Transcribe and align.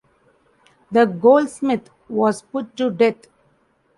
The 0.91 1.05
Goldsmith 1.05 1.91
was 2.09 2.41
put 2.41 2.75
to 2.77 2.89
death. 2.89 3.27